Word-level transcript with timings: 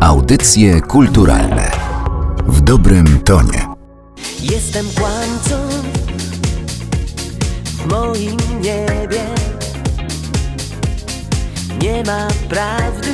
Audycje 0.00 0.80
kulturalne 0.80 1.70
w 2.46 2.60
dobrym 2.60 3.20
tonie. 3.20 3.66
Jestem 4.40 4.86
kłamcą 4.86 5.68
w 7.64 7.86
moim 7.86 8.36
niebie. 8.60 9.24
Nie 11.82 12.02
ma 12.04 12.28
prawdy, 12.48 13.10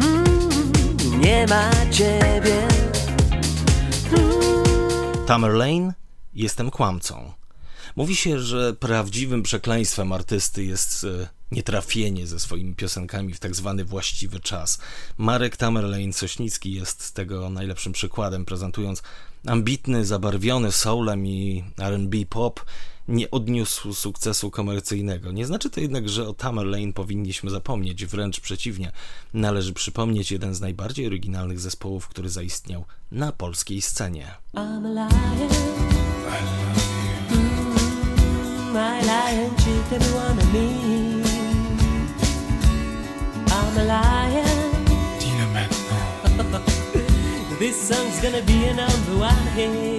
mm, 0.00 0.24
nie 1.20 1.46
ma 1.46 1.70
ciebie. 1.90 2.68
Mm. 4.12 5.26
Tamerlane, 5.26 5.94
jestem 6.34 6.70
kłamcą. 6.70 7.32
Mówi 7.96 8.16
się, 8.16 8.40
że 8.40 8.74
prawdziwym 8.74 9.42
przekleństwem 9.42 10.12
artysty 10.12 10.64
jest 10.64 11.04
e, 11.04 11.28
nietrafienie 11.52 12.26
ze 12.26 12.40
swoimi 12.40 12.74
piosenkami 12.74 13.34
w 13.34 13.40
tak 13.40 13.54
zwany 13.54 13.84
właściwy 13.84 14.40
czas. 14.40 14.78
Marek 15.18 15.56
Tamerlane-Sośnicki 15.56 16.70
jest 16.70 17.14
tego 17.14 17.50
najlepszym 17.50 17.92
przykładem, 17.92 18.44
prezentując 18.44 19.02
ambitny, 19.46 20.06
zabarwiony 20.06 20.72
soulem 20.72 21.26
i 21.26 21.64
R&B 21.78 22.18
pop, 22.28 22.64
nie 23.08 23.30
odniósł 23.30 23.94
sukcesu 23.94 24.50
komercyjnego. 24.50 25.32
Nie 25.32 25.46
znaczy 25.46 25.70
to 25.70 25.80
jednak, 25.80 26.08
że 26.08 26.28
o 26.28 26.32
Tamerlane 26.32 26.92
powinniśmy 26.92 27.50
zapomnieć, 27.50 28.06
wręcz 28.06 28.40
przeciwnie. 28.40 28.92
Należy 29.34 29.72
przypomnieć 29.72 30.32
jeden 30.32 30.54
z 30.54 30.60
najbardziej 30.60 31.06
oryginalnych 31.06 31.60
zespołów, 31.60 32.08
który 32.08 32.28
zaistniał 32.28 32.84
na 33.12 33.32
polskiej 33.32 33.82
scenie. 33.82 34.34
I'm 36.32 36.91
I'm 43.50 43.76
a 43.76 43.84
lion. 43.84 44.44
Dis-le 45.18 45.46
maintenant. 45.52 46.62
this 47.58 47.76
song's 47.88 48.20
gonna 48.22 48.40
be 48.42 48.64
a 48.64 48.74
number 48.74 49.16
one 49.18 49.46
hit. 49.54 49.91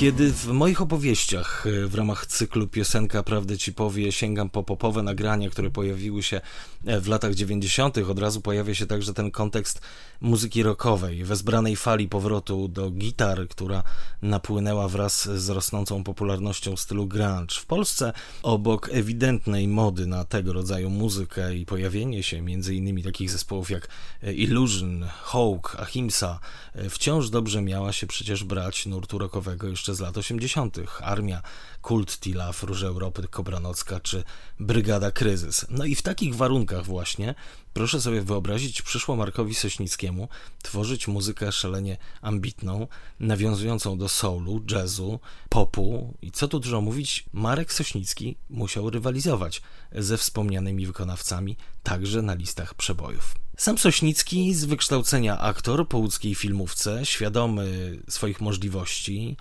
Kiedy 0.00 0.32
w 0.32 0.46
moich 0.46 0.80
opowieściach 0.82 1.66
e, 1.66 1.86
w 1.86 1.94
ramach 1.94 2.26
cyklu 2.26 2.68
Piosenka 2.68 3.22
Prawdę 3.22 3.58
Ci 3.58 3.72
Powie 3.72 4.12
sięgam 4.12 4.50
po 4.50 4.62
popowe 4.62 5.02
nagrania, 5.02 5.50
które 5.50 5.70
pojawiły 5.70 6.22
się 6.22 6.40
e, 6.86 7.00
w 7.00 7.08
latach 7.08 7.34
90., 7.34 7.98
od 7.98 8.18
razu 8.18 8.40
pojawia 8.40 8.74
się 8.74 8.86
także 8.86 9.14
ten 9.14 9.30
kontekst 9.30 9.80
muzyki 10.20 10.62
rockowej, 10.62 11.24
wezbranej 11.24 11.76
fali 11.76 12.08
powrotu 12.08 12.68
do 12.68 12.90
gitar, 12.90 13.48
która 13.48 13.82
napłynęła 14.22 14.88
wraz 14.88 15.28
z 15.28 15.48
rosnącą 15.48 16.04
popularnością 16.04 16.76
stylu 16.76 17.06
grunge. 17.06 17.54
W 17.60 17.66
Polsce 17.66 18.12
obok 18.42 18.90
ewidentnej 18.92 19.68
mody 19.68 20.06
na 20.06 20.24
tego 20.24 20.52
rodzaju 20.52 20.90
muzykę 20.90 21.56
i 21.56 21.66
pojawienie 21.66 22.22
się 22.22 22.50
innymi 22.72 23.02
takich 23.02 23.30
zespołów 23.30 23.70
jak 23.70 23.88
Illusion, 24.22 25.04
Hawk, 25.22 25.76
Ahimsa, 25.80 26.40
wciąż 26.90 27.30
dobrze 27.30 27.62
miała 27.62 27.92
się 27.92 28.06
przecież 28.06 28.44
brać 28.44 28.86
nurtu 28.86 29.18
rockowego 29.18 29.68
jeszcze 29.68 29.85
z 29.94 30.00
lat 30.00 30.18
80. 30.18 30.76
Armia, 31.00 31.42
Kult 31.82 32.20
Tila, 32.20 32.52
Róże 32.62 32.86
Europy, 32.86 33.28
Kobranocka 33.30 34.00
czy 34.00 34.24
Brygada 34.60 35.10
Kryzys. 35.10 35.66
No 35.70 35.84
i 35.84 35.94
w 35.94 36.02
takich 36.02 36.34
warunkach 36.34 36.84
właśnie 36.84 37.34
Proszę 37.76 38.00
sobie 38.00 38.22
wyobrazić 38.22 38.82
przyszło 38.82 39.16
Markowi 39.16 39.54
Sośnickiemu 39.54 40.28
tworzyć 40.62 41.08
muzykę 41.08 41.52
szalenie 41.52 41.96
ambitną, 42.22 42.86
nawiązującą 43.20 43.98
do 43.98 44.08
soulu, 44.08 44.64
jazzu, 44.70 45.20
popu 45.48 46.14
i 46.22 46.32
co 46.32 46.48
tu 46.48 46.60
dużo 46.60 46.80
mówić, 46.80 47.24
Marek 47.32 47.72
Sośnicki 47.72 48.36
musiał 48.50 48.90
rywalizować 48.90 49.62
ze 49.92 50.16
wspomnianymi 50.16 50.86
wykonawcami 50.86 51.56
także 51.82 52.22
na 52.22 52.34
listach 52.34 52.74
przebojów. 52.74 53.34
Sam 53.56 53.78
Sośnicki 53.78 54.54
z 54.54 54.64
wykształcenia 54.64 55.38
aktor 55.38 55.88
po 55.88 55.98
łódzkiej 55.98 56.34
filmówce, 56.34 57.06
świadomy 57.06 57.98
swoich 58.08 58.40
możliwości, 58.40 59.36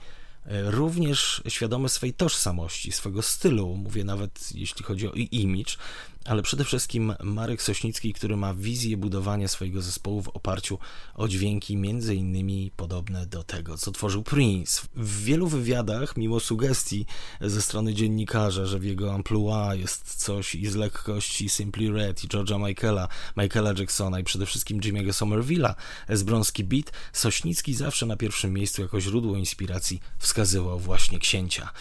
również 0.45 1.43
świadomy 1.47 1.89
swej 1.89 2.13
tożsamości, 2.13 2.91
swego 2.91 3.21
stylu, 3.21 3.75
mówię 3.75 4.03
nawet 4.03 4.49
jeśli 4.55 4.85
chodzi 4.85 5.07
o 5.07 5.11
image, 5.13 5.77
ale 6.25 6.41
przede 6.43 6.63
wszystkim 6.63 7.13
Marek 7.23 7.61
Sośnicki, 7.61 8.13
który 8.13 8.37
ma 8.37 8.53
wizję 8.53 8.97
budowania 8.97 9.47
swojego 9.47 9.81
zespołu 9.81 10.21
w 10.21 10.27
oparciu 10.27 10.79
o 11.15 11.27
dźwięki 11.27 11.77
między 11.77 12.15
innymi 12.15 12.71
podobne 12.75 13.25
do 13.25 13.43
tego, 13.43 13.77
co 13.77 13.91
tworzył 13.91 14.23
Prince. 14.23 14.81
W 14.95 15.23
wielu 15.23 15.47
wywiadach, 15.47 16.17
mimo 16.17 16.39
sugestii 16.39 17.05
ze 17.41 17.61
strony 17.61 17.93
dziennikarza, 17.93 18.65
że 18.65 18.79
w 18.79 18.83
jego 18.83 19.13
amplua 19.13 19.75
jest 19.75 20.15
coś 20.15 20.55
i 20.55 20.67
z 20.67 20.75
lekkości 20.75 21.49
Simply 21.49 21.91
Red 21.91 22.23
i 22.23 22.27
George'a 22.27 22.67
Michaela, 22.67 23.07
Michaela 23.37 23.73
Jacksona 23.77 24.19
i 24.19 24.23
przede 24.23 24.45
wszystkim 24.45 24.79
Jimmy'ego 24.79 25.09
Somerville'a 25.09 25.73
z 26.09 26.23
Brąski 26.23 26.63
Beat, 26.63 26.91
Sośnicki 27.13 27.73
zawsze 27.73 28.05
na 28.05 28.17
pierwszym 28.17 28.53
miejscu 28.53 28.81
jako 28.81 29.01
źródło 29.01 29.37
inspiracji 29.37 29.99
wskazywał 30.19 30.79
właśnie 30.79 31.19
księcia. 31.19 31.71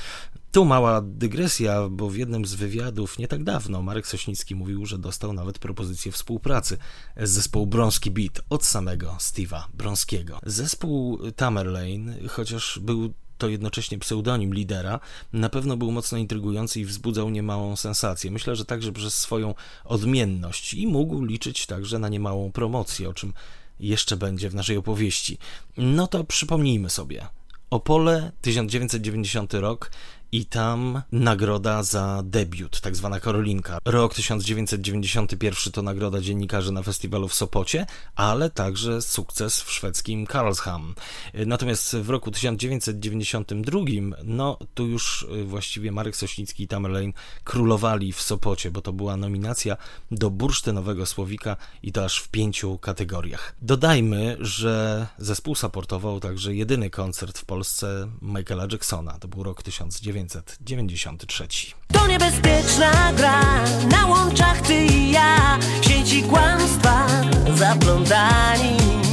Tu 0.54 0.64
mała 0.64 1.00
dygresja, 1.00 1.88
bo 1.88 2.10
w 2.10 2.16
jednym 2.16 2.46
z 2.46 2.54
wywiadów 2.54 3.18
nie 3.18 3.28
tak 3.28 3.44
dawno 3.44 3.82
Marek 3.82 4.06
Sośnicki 4.06 4.54
mówił, 4.54 4.86
że 4.86 4.98
dostał 4.98 5.32
nawet 5.32 5.58
propozycję 5.58 6.12
współpracy 6.12 6.78
z 7.16 7.30
zespołu 7.30 7.66
Brąski 7.66 8.10
Beat 8.10 8.40
od 8.50 8.64
samego 8.64 9.16
Steve'a 9.20 9.62
Brąskiego. 9.72 10.38
Zespół 10.42 11.18
Tamerlane, 11.32 12.28
chociaż 12.28 12.78
był 12.78 13.12
to 13.38 13.48
jednocześnie 13.48 13.98
pseudonim 13.98 14.54
lidera, 14.54 15.00
na 15.32 15.48
pewno 15.48 15.76
był 15.76 15.90
mocno 15.90 16.18
intrygujący 16.18 16.80
i 16.80 16.84
wzbudzał 16.84 17.30
niemałą 17.30 17.76
sensację. 17.76 18.30
Myślę, 18.30 18.56
że 18.56 18.64
także 18.64 18.92
przez 18.92 19.14
swoją 19.14 19.54
odmienność 19.84 20.74
i 20.74 20.86
mógł 20.86 21.24
liczyć 21.24 21.66
także 21.66 21.98
na 21.98 22.08
niemałą 22.08 22.52
promocję, 22.52 23.08
o 23.08 23.14
czym 23.14 23.32
jeszcze 23.80 24.16
będzie 24.16 24.50
w 24.50 24.54
naszej 24.54 24.76
opowieści. 24.76 25.38
No 25.76 26.06
to 26.06 26.24
przypomnijmy 26.24 26.90
sobie. 26.90 27.26
Opole, 27.70 28.32
1990 28.40 29.54
rok 29.54 29.90
i 30.34 30.46
tam 30.46 31.02
nagroda 31.12 31.82
za 31.82 32.22
debiut, 32.24 32.80
tak 32.80 32.96
zwana 32.96 33.20
Karolinka. 33.20 33.78
Rok 33.84 34.14
1991 34.14 35.72
to 35.72 35.82
nagroda 35.82 36.20
dziennikarzy 36.20 36.72
na 36.72 36.82
festiwalu 36.82 37.28
w 37.28 37.34
Sopocie, 37.34 37.86
ale 38.16 38.50
także 38.50 39.02
sukces 39.02 39.60
w 39.60 39.72
szwedzkim 39.72 40.26
Karlsham. 40.26 40.94
Natomiast 41.46 41.96
w 41.96 42.10
roku 42.10 42.30
1992, 42.30 43.80
no 44.24 44.58
tu 44.74 44.86
już 44.86 45.22
y, 45.22 45.44
właściwie 45.44 45.92
Marek 45.92 46.16
Sośnicki 46.16 46.62
i 46.62 46.68
Tamerlane 46.68 47.12
królowali 47.44 48.12
w 48.12 48.22
Sopocie, 48.22 48.70
bo 48.70 48.82
to 48.82 48.92
była 48.92 49.16
nominacja 49.16 49.76
do 50.10 50.30
bursztynowego 50.30 51.06
słowika 51.06 51.56
i 51.82 51.92
to 51.92 52.04
aż 52.04 52.18
w 52.18 52.28
pięciu 52.28 52.78
kategoriach. 52.78 53.56
Dodajmy, 53.62 54.36
że 54.40 55.06
zespół 55.18 55.54
supportował 55.54 56.20
także 56.20 56.54
jedyny 56.54 56.90
koncert 56.90 57.38
w 57.38 57.44
Polsce 57.44 58.10
Michaela 58.22 58.66
Jacksona. 58.72 59.18
To 59.18 59.28
był 59.28 59.42
rok 59.42 59.62
1990. 59.62 60.23
1993. 60.24 61.74
To 61.92 62.06
niebezpieczna 62.06 63.12
gra, 63.16 63.40
na 63.90 64.06
łączach 64.06 64.60
ty 64.60 64.84
i 64.84 65.10
ja, 65.10 65.58
sieci 65.82 66.22
kłamstwa 66.22 67.06
zaplątani. 67.56 69.03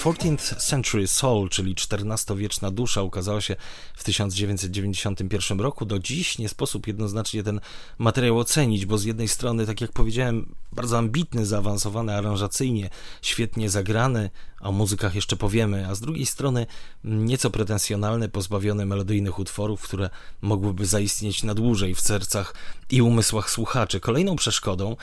14th 0.00 0.56
Century 0.56 1.06
Soul, 1.06 1.48
czyli 1.48 1.74
XIV-wieczna 1.92 2.70
dusza, 2.70 3.02
ukazała 3.02 3.40
się 3.40 3.56
w 3.94 4.04
1991 4.04 5.60
roku. 5.60 5.84
Do 5.84 5.98
dziś 5.98 6.38
nie 6.38 6.48
sposób 6.48 6.86
jednoznacznie 6.86 7.42
ten 7.42 7.60
materiał 7.98 8.38
ocenić, 8.38 8.86
bo 8.86 8.98
z 8.98 9.04
jednej 9.04 9.28
strony, 9.28 9.66
tak 9.66 9.80
jak 9.80 9.92
powiedziałem, 9.92 10.54
bardzo 10.72 10.98
ambitny, 10.98 11.46
zaawansowany 11.46 12.16
aranżacyjnie, 12.16 12.90
świetnie 13.22 13.70
zagrany, 13.70 14.30
o 14.60 14.72
muzykach 14.72 15.14
jeszcze 15.14 15.36
powiemy, 15.36 15.88
a 15.88 15.94
z 15.94 16.00
drugiej 16.00 16.26
strony 16.26 16.66
nieco 17.04 17.50
pretensjonalny, 17.50 18.28
pozbawiony 18.28 18.86
melodyjnych 18.86 19.38
utworów, 19.38 19.82
które 19.82 20.10
mogłyby 20.40 20.86
zaistnieć 20.86 21.42
na 21.42 21.54
dłużej 21.54 21.94
w 21.94 22.00
sercach 22.00 22.54
i 22.90 23.02
umysłach 23.02 23.50
słuchaczy. 23.50 24.00
Kolejną 24.00 24.36
przeszkodą 24.36 24.96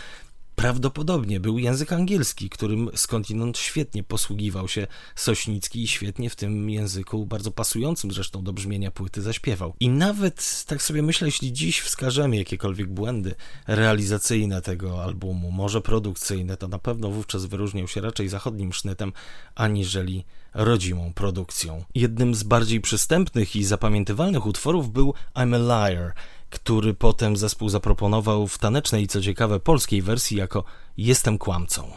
prawdopodobnie 0.57 1.39
był 1.39 1.59
język 1.59 1.94
angielski, 1.94 2.50
którym 2.50 2.89
skądinąd 2.95 3.57
świetnie 3.57 4.04
posługiwał 4.04 4.68
się 4.68 4.88
Sośnicki 5.15 5.83
i 5.83 5.88
świetnie 5.88 6.30
w 6.30 6.36
tym 6.36 6.69
języku, 6.69 7.25
bardzo 7.25 7.51
pasującym 7.51 8.12
zresztą 8.12 8.44
do 8.44 8.54
brzmienia 8.54 8.92
płyty, 8.92 9.21
zaśpiewał. 9.21 9.74
I 9.80 9.89
nawet, 9.89 10.65
tak 10.68 10.81
sobie 10.81 11.01
myślę, 11.01 11.27
jeśli 11.27 11.54
dziś 11.54 11.80
wskażemy 11.80 12.38
jakiekolwiek 12.38 12.88
błędy 12.89 13.36
realizacyjne 13.68 14.62
tego 14.62 15.04
albumu, 15.04 15.51
może 15.51 15.81
produkcyjne, 15.81 16.57
to 16.57 16.68
na 16.68 16.80
pewno 16.80 17.09
wówczas 17.09 17.45
wyróżniał 17.45 17.88
się 17.88 18.01
raczej 18.01 18.30
zachodnim 18.30 18.74
sznytem, 18.74 19.13
aniżeli 19.56 20.25
rodzimą 20.54 21.13
produkcją. 21.13 21.83
Jednym 21.95 22.36
z 22.36 22.44
bardziej 22.44 22.81
przystępnych 22.81 23.56
i 23.56 23.63
zapamiętywalnych 23.63 24.45
utworów 24.45 24.92
był 24.92 25.13
I'm 25.36 25.56
a 25.56 25.89
Liar, 25.89 26.13
który 26.49 26.94
potem 26.94 27.38
zespół 27.38 27.69
zaproponował 27.69 28.47
w 28.47 28.57
tanecznej 28.57 29.03
i 29.03 29.07
co 29.07 29.21
ciekawe 29.21 29.59
polskiej 29.59 30.01
wersji 30.01 30.38
jako 30.38 30.63
Jestem 30.97 31.38
kłamcą. 31.38 31.91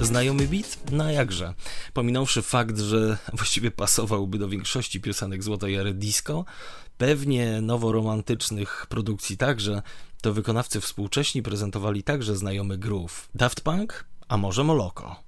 Znajomy 0.00 0.48
beat? 0.48 0.76
No 0.92 1.10
jakże. 1.10 1.54
Pominąwszy 1.94 2.42
fakt, 2.42 2.78
że 2.78 3.18
właściwie 3.32 3.70
pasowałby 3.70 4.38
do 4.38 4.48
większości 4.48 5.00
piosenek 5.00 5.42
złotej 5.42 5.74
ery 5.74 5.94
disco, 5.94 6.44
pewnie 6.98 7.60
noworomantycznych 7.60 8.86
produkcji 8.88 9.36
także, 9.36 9.82
to 10.22 10.32
wykonawcy 10.32 10.80
współcześni 10.80 11.42
prezentowali 11.42 12.02
także 12.02 12.36
znajomy 12.36 12.78
groove. 12.78 13.28
Daft 13.34 13.60
Punk? 13.60 14.04
A 14.28 14.36
może 14.36 14.64
Moloko? 14.64 15.23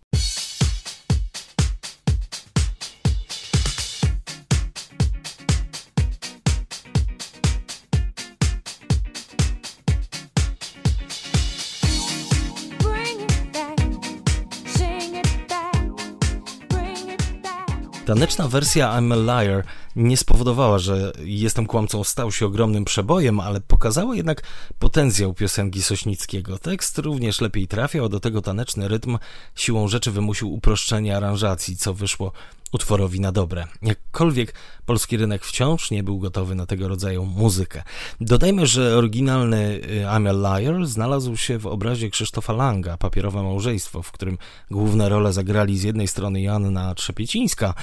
Taneczna 18.07 18.49
wersja 18.49 19.01
I'm 19.01 19.13
a 19.13 19.17
Liar 19.17 19.65
nie 19.97 20.17
spowodowała, 20.17 20.79
że 20.79 21.13
Jestem 21.25 21.67
kłamcą 21.67 22.05
stał 22.05 22.33
się 22.33 22.47
ogromnym 22.47 22.85
przebojem, 22.85 23.41
ale 23.41 23.61
pokazała 23.61 24.17
jednak 24.17 24.43
potencjał 24.79 25.35
piosenki 25.35 25.83
Sośnickiego. 25.83 26.59
Tekst 26.59 26.99
również 26.99 27.41
lepiej 27.41 27.69
trafiał, 27.69 28.09
do 28.09 28.21
tego 28.21 28.43
taneczny 28.43 28.89
rytm 28.89 29.19
siłą 29.55 29.89
rzeczy 29.89 30.11
wymusił 30.11 30.53
uproszczenie 30.53 31.17
aranżacji, 31.17 31.77
co 31.77 31.95
wyszło 31.95 32.33
utworowi 32.77 33.21
na 33.21 33.33
dobre. 33.33 33.67
Jakkolwiek 33.83 34.55
polski 34.87 35.17
rynek 35.17 35.45
wciąż 35.45 35.91
nie 35.91 36.03
był 36.03 36.19
gotowy 36.19 36.55
na 36.55 36.67
tego 36.67 36.89
rodzaju 36.89 37.25
muzykę. 37.25 37.83
Dodajmy, 38.21 38.67
że 38.67 38.97
oryginalny 38.97 39.81
I'm 40.05 40.29
a 40.29 40.61
Liar 40.61 40.87
znalazł 40.87 41.37
się 41.37 41.59
w 41.59 41.67
obrazie 41.67 42.11
Krzysztofa 42.11 42.53
Langa, 42.53 42.97
papierowe 42.97 43.43
małżeństwo, 43.43 44.03
w 44.03 44.13
którym 44.13 44.39
główne 44.71 45.09
role 45.09 45.33
zagrali 45.33 45.79
z 45.79 45.83
jednej 45.83 46.09
strony 46.09 46.43
Joanna 46.43 46.95
Trzepiecińska, 46.95 47.75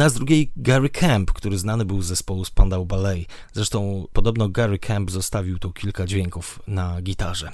a 0.00 0.08
z 0.08 0.14
drugiej 0.14 0.52
Gary 0.56 0.88
Camp, 0.88 1.32
który 1.32 1.58
znany 1.58 1.84
był 1.84 2.02
z 2.02 2.06
zespołu 2.06 2.44
Spandau 2.44 2.86
Ballet. 2.86 3.28
Zresztą 3.52 4.06
podobno 4.12 4.48
Gary 4.48 4.78
Camp 4.78 5.10
zostawił 5.10 5.58
tu 5.58 5.72
kilka 5.72 6.06
dźwięków 6.06 6.62
na 6.66 7.02
gitarze. 7.02 7.52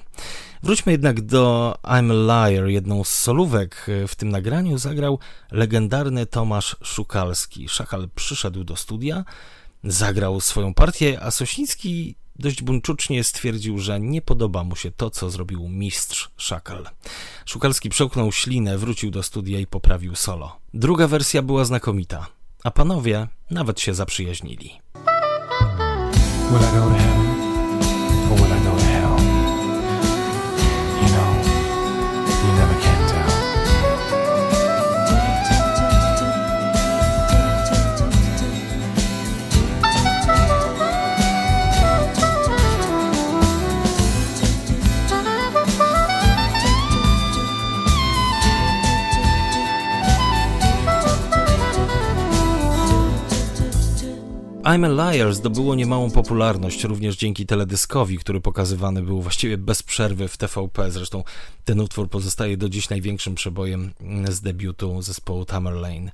Wróćmy 0.62 0.92
jednak 0.92 1.20
do 1.20 1.74
I'm 1.82 2.10
a 2.10 2.48
Liar. 2.48 2.66
Jedną 2.66 3.04
z 3.04 3.08
solówek 3.08 3.86
w 4.08 4.14
tym 4.14 4.28
nagraniu 4.28 4.78
zagrał 4.78 5.18
legendarny 5.50 6.26
Tomasz 6.26 6.76
Szukalski. 6.82 7.68
Szakal 7.68 8.08
przyszedł 8.14 8.64
do 8.64 8.76
studia, 8.76 9.24
zagrał 9.84 10.40
swoją 10.40 10.74
partię, 10.74 11.18
a 11.22 11.30
Sośnicki 11.30 12.14
dość 12.36 12.62
buńczucznie 12.62 13.24
stwierdził, 13.24 13.78
że 13.78 14.00
nie 14.00 14.22
podoba 14.22 14.64
mu 14.64 14.76
się 14.76 14.90
to, 14.90 15.10
co 15.10 15.30
zrobił 15.30 15.68
mistrz 15.68 16.30
Szakal. 16.36 16.88
Szukalski 17.46 17.88
przełknął 17.90 18.32
ślinę, 18.32 18.78
wrócił 18.78 19.10
do 19.10 19.22
studia 19.22 19.58
i 19.58 19.66
poprawił 19.66 20.14
solo. 20.14 20.56
Druga 20.74 21.08
wersja 21.08 21.42
była 21.42 21.64
znakomita, 21.64 22.26
a 22.64 22.70
panowie 22.70 23.28
nawet 23.50 23.80
się 23.80 23.94
zaprzyjaźnili. 23.94 24.80
I'm 54.72 54.84
a 54.84 55.12
Liar 55.12 55.34
zdobyło 55.34 55.74
niemałą 55.74 56.10
popularność 56.10 56.84
również 56.84 57.16
dzięki 57.16 57.46
teledyskowi, 57.46 58.18
który 58.18 58.40
pokazywany 58.40 59.02
był 59.02 59.22
właściwie 59.22 59.58
bez 59.58 59.82
przerwy 59.82 60.28
w 60.28 60.36
TVP. 60.36 60.90
Zresztą 60.90 61.24
ten 61.64 61.80
utwór 61.80 62.10
pozostaje 62.10 62.56
do 62.56 62.68
dziś 62.68 62.88
największym 62.88 63.34
przebojem 63.34 63.92
z 64.28 64.40
debiutu 64.40 65.02
zespołu 65.02 65.44
Tamerlane. 65.44 66.12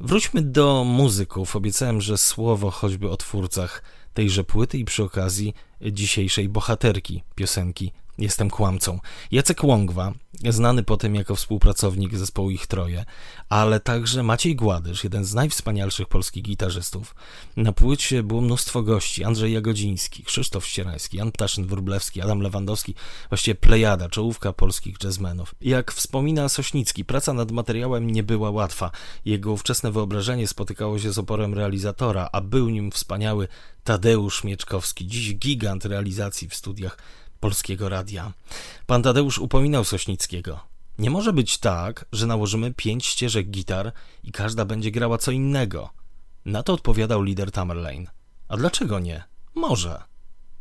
Wróćmy 0.00 0.42
do 0.42 0.84
muzyków. 0.84 1.56
Obiecałem, 1.56 2.00
że 2.00 2.18
słowo 2.18 2.70
choćby 2.70 3.10
o 3.10 3.16
twórcach 3.16 3.82
tejże 4.14 4.44
płyty 4.44 4.78
i 4.78 4.84
przy 4.84 5.02
okazji 5.02 5.54
dzisiejszej 5.92 6.48
bohaterki 6.48 7.22
piosenki 7.34 7.92
Jestem 8.18 8.50
kłamcą. 8.50 8.98
Jacek 9.30 9.64
Łągwa, 9.64 10.12
znany 10.50 10.82
potem 10.82 11.14
jako 11.14 11.36
współpracownik 11.36 12.16
zespołu 12.16 12.50
Ich 12.50 12.66
Troje, 12.66 13.04
ale 13.48 13.80
także 13.80 14.22
Maciej 14.22 14.56
Gładysz, 14.56 15.04
jeden 15.04 15.24
z 15.24 15.34
najwspanialszych 15.34 16.08
polskich 16.08 16.42
gitarzystów. 16.42 17.14
Na 17.56 17.72
płycie 17.72 18.22
było 18.22 18.40
mnóstwo 18.40 18.82
gości. 18.82 19.24
Andrzej 19.24 19.52
Jagodziński, 19.52 20.24
Krzysztof 20.24 20.66
Ścierański, 20.66 21.16
Jan 21.16 21.30
Ptaszyn-Wróblewski, 21.30 22.20
Adam 22.22 22.40
Lewandowski, 22.40 22.94
właściwie 23.28 23.54
plejada, 23.54 24.08
czołówka 24.08 24.52
polskich 24.52 24.96
jazzmenów. 25.04 25.54
Jak 25.60 25.92
wspomina 25.92 26.48
Sośnicki, 26.48 27.04
praca 27.04 27.32
nad 27.32 27.50
materiałem 27.50 28.10
nie 28.10 28.22
była 28.22 28.50
łatwa. 28.50 28.90
Jego 29.24 29.52
ówczesne 29.52 29.92
wyobrażenie 29.92 30.48
spotykało 30.48 30.98
się 30.98 31.12
z 31.12 31.18
oporem 31.18 31.54
realizatora, 31.54 32.28
a 32.32 32.40
był 32.40 32.68
nim 32.68 32.90
wspaniały 32.90 33.48
Tadeusz 33.84 34.44
Mieczkowski, 34.44 35.06
dziś 35.06 35.34
gigant 35.34 35.84
realizacji 35.84 36.48
w 36.48 36.54
studiach 36.54 36.98
Polskiego 37.46 37.88
Radia. 37.88 38.32
Pan 38.86 39.02
Tadeusz 39.02 39.38
upominał 39.38 39.84
Sośnickiego. 39.84 40.60
Nie 40.98 41.10
może 41.10 41.32
być 41.32 41.58
tak, 41.58 42.04
że 42.12 42.26
nałożymy 42.26 42.74
pięć 42.74 43.06
ścieżek 43.06 43.50
gitar 43.50 43.92
i 44.24 44.32
każda 44.32 44.64
będzie 44.64 44.90
grała 44.90 45.18
co 45.18 45.30
innego. 45.30 45.90
Na 46.44 46.62
to 46.62 46.72
odpowiadał 46.72 47.22
lider 47.22 47.50
Tamerlane. 47.50 48.06
A 48.48 48.56
dlaczego 48.56 48.98
nie? 48.98 49.24
Może. 49.54 50.02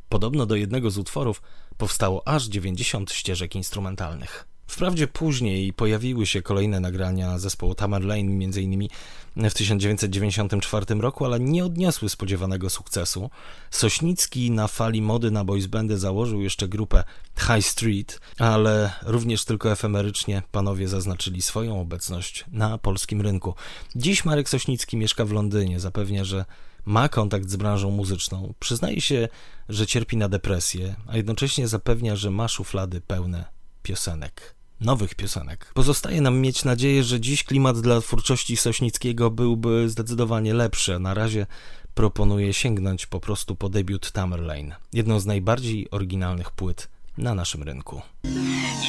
Podobno 0.10 0.46
do 0.46 0.56
jednego 0.56 0.92
z 0.92 0.98
utworów 0.98 1.42
powstało 1.78 2.28
aż 2.28 2.46
90 2.46 3.12
ścieżek 3.12 3.56
instrumentalnych. 3.56 4.48
Wprawdzie 4.68 5.08
później 5.08 5.74
pojawiły 5.74 6.26
się 6.26 6.42
kolejne 6.42 6.80
nagrania 6.80 7.40
zespołu 7.40 7.76
Tamerlane, 7.76 8.22
m.in. 8.22 8.88
w 9.36 9.54
1994 9.54 10.86
roku, 10.96 11.26
ale 11.26 11.40
nie 11.40 11.66
odniosły 11.66 12.10
spodziewanego 12.10 12.70
sukcesu. 12.70 13.30
Sośnicki 13.72 14.52
na 14.52 14.68
fali 14.68 15.02
mody 15.02 15.32
na 15.32 15.44
boys 15.44 15.68
bandy 15.68 15.98
założył 15.98 16.42
jeszcze 16.42 16.68
grupę 16.68 17.04
High 17.40 17.66
Street, 17.66 18.20
ale 18.40 18.92
również 19.04 19.46
tylko 19.46 19.72
efemerycznie 19.72 20.42
panowie 20.52 20.88
zaznaczyli 20.88 21.42
swoją 21.42 21.82
obecność 21.82 22.46
na 22.52 22.78
polskim 22.78 23.22
rynku. 23.22 23.54
Dziś 23.96 24.26
Marek 24.26 24.50
Sośnicki 24.50 24.98
mieszka 24.98 25.26
w 25.26 25.32
Londynie, 25.32 25.80
zapewnia, 25.80 26.24
że 26.24 26.46
ma 26.86 27.10
kontakt 27.10 27.50
z 27.50 27.56
branżą 27.56 27.92
muzyczną. 27.92 28.54
Przyznaje 28.60 29.02
się, 29.02 29.28
że 29.70 29.88
cierpi 29.88 30.18
na 30.18 30.30
depresję, 30.30 30.96
a 31.08 31.18
jednocześnie 31.18 31.68
zapewnia, 31.68 32.16
że 32.16 32.32
ma 32.32 32.48
szuflady 32.48 33.02
pełne 33.02 33.55
piosenek 33.86 34.56
nowych 34.82 35.16
piosenek. 35.16 35.72
Pozostaje 35.74 36.22
nam 36.22 36.40
mieć 36.40 36.64
nadzieję, 36.64 37.04
że 37.04 37.20
dziś 37.20 37.44
klimat 37.44 37.80
dla 37.80 38.02
twórczości 38.02 38.58
Sośnickiego 38.58 39.32
byłby 39.32 39.90
zdecydowanie 39.90 40.54
lepszy. 40.54 41.00
Na 41.00 41.14
razie 41.14 41.46
proponuję 41.94 42.54
sięgnąć 42.54 43.06
po 43.06 43.20
prostu 43.20 43.56
po 43.56 43.70
debiut 43.70 44.12
Tamerlane, 44.12 44.76
jedną 44.94 45.20
z 45.20 45.26
najbardziej 45.26 45.92
oryginalnych 45.92 46.52
płyt 46.52 46.88
na 47.18 47.36
naszym 47.36 47.64
rynku. 47.64 48.02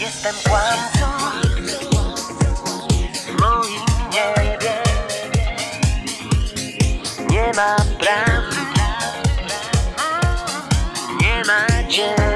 Jestem 0.01 0.35
kłamcą 0.45 1.07
w 3.27 3.41
moim 3.41 3.81
niebie. 4.13 4.83
Nie 7.31 7.53
ma 7.57 7.77
prawdy, 7.77 8.57
nie 11.21 11.43
ma 11.45 11.89
ciebie. 11.89 12.36